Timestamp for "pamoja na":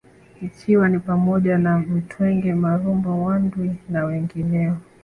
0.99-1.77